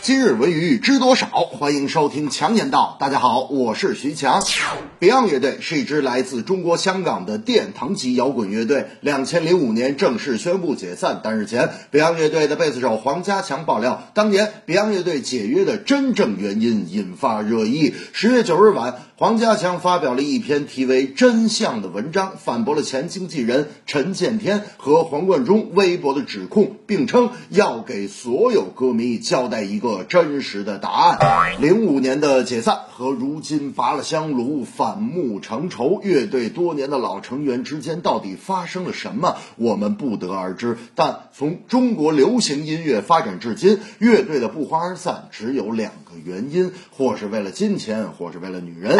[0.00, 1.26] 今日文娱知多少？
[1.26, 2.96] 欢迎收听强言道。
[3.00, 4.40] 大家好，我是徐强。
[5.00, 8.86] Beyond 乐队是一支来自中国香港的殿堂级摇滚乐队。
[9.00, 17.92] 两千零五年正式宣布解散，但日前，Beyond 乐队的贝斯手黄家强爆料，当年 Beyond 乐队解约的真正原因引发热议。
[18.12, 29.87] 十月九日晚，黄家强发表了一篇题为《真相》的文章，反驳了前经纪人陈建天和黄贯中微博的指控，并称要给所有歌迷交代一个。
[29.88, 31.60] 个真实的答案。
[31.60, 40.76] 零五年的解散和如今拔了香炉反目成仇，乐队多年的老成员之间到底发生了什么，我们不得而知。
[40.94, 48.98] 但从中国流行音乐发展至今，乐队的不欢而散只有两个原因：或是为了金钱，或是为了女人。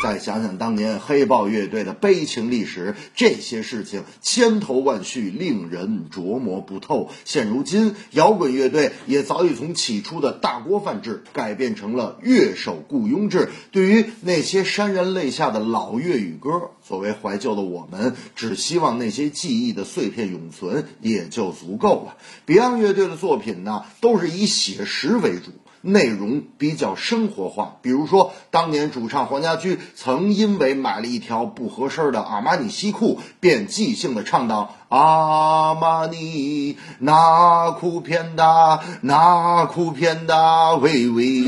[0.00, 7.10] 再想想当年黑豹乐队的悲情历史，这些事情千头万绪，令人琢磨不透。
[7.24, 13.48] 现如今，摇滚乐队也早已从起初的大锅饭制改变成了乐手雇佣制。
[13.72, 22.16] 对于那些潸然泪下的老粤语歌，作为怀旧的我们，只希望那些记忆的碎片永存，也就足够了。
[22.46, 25.50] Beyond 乐队的作品呢，都是以写实为主。
[25.80, 41.44] 内容比较生活化，比如说，当年主唱黄家驹曾因为买了一条不合身的阿玛尼西裤，便即兴的唱道：“阿玛尼那裤偏大，那裤偏大，喂喂。”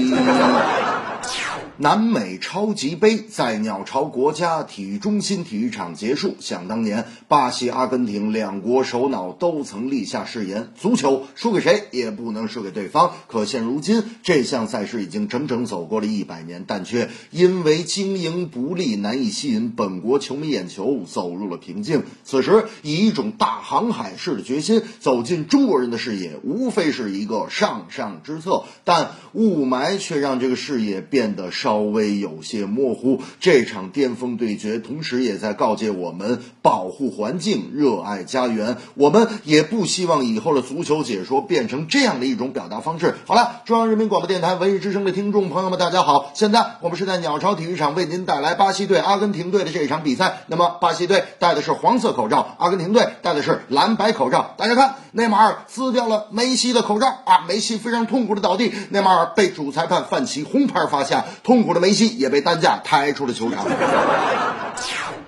[1.83, 6.37] 南美超级杯在鸟巢国家体育中心体育场结束。
[6.39, 13.13] 想当年，巴西、阿根廷两国首脑都曾立下誓言：足球输给谁也不能输给对方。
[13.29, 22.03] 可现如今，这项赛事已经整整走过了一百年，但却因为经营不力，难以吸引本国球迷眼球，走入了瓶颈。
[22.25, 28.65] 此时，以一种大航海式的决心走进中国人的视野，无非是一个上上之策。
[28.85, 31.70] 但雾霾却让这个视野变得稍。
[31.71, 38.77] 稍微有些模糊，这场巅峰对决，同时也在告诫我们保护环境、热爱家园。
[38.95, 43.15] 我们也不希望以后的足球解说变成这样的一种表达方式。
[43.25, 50.41] 好了，中央人民广播电台文艺之声的听众朋友们，大家好，现在我们是在鸟巢体育场为您带来巴西队、阿根廷队的这一场比赛。
[50.49, 54.57] 那么，巴西队戴的是黄色口罩，阿根廷队戴的是蓝白口罩。
[54.59, 61.27] 大家看，内马尔撕掉了梅西的口罩啊，梅西非常痛苦的倒地，内马尔被主裁判范奇红牌罚下。
[61.45, 63.67] 痛苦的梅西也被担架抬出了球场。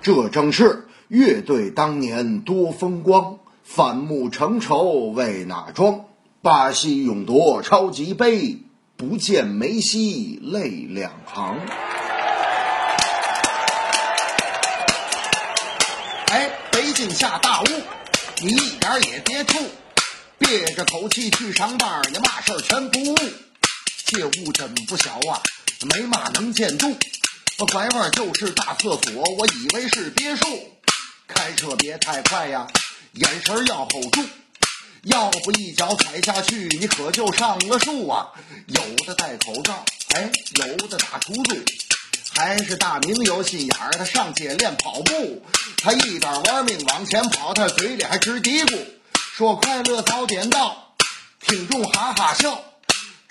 [0.01, 6.05] 这正是乐队当年多风光，反目成仇为哪桩？
[6.41, 8.57] 巴西勇夺超级杯，
[8.97, 11.57] 不见梅西泪两行。
[16.31, 17.65] 哎，北京下大雾，
[18.41, 19.57] 你一点也别吐，
[20.37, 23.15] 憋着口气去上班，你嘛事儿全不误。
[24.05, 25.39] 这雾真不小啊！
[25.81, 26.95] 没嘛能见度，
[27.71, 30.45] 拐弯就是大厕所，我以为是别墅。
[31.27, 32.67] 开车别太快呀，
[33.13, 34.23] 眼神要 hold 住，
[35.03, 38.27] 要不一脚踩下去，你可就上了树啊。
[38.67, 41.55] 有的戴口罩，哎，有的打出租，
[42.35, 45.43] 还是大明有心眼儿，他上街练跑步，
[45.77, 48.79] 他一边玩命往前跑，他嘴里还直嘀咕，
[49.35, 50.95] 说快乐早点到，
[51.41, 52.63] 听众哈哈笑。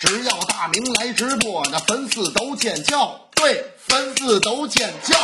[0.04, 5.16] 只要大明来直播，那粉丝都尖叫，对，粉丝都尖叫。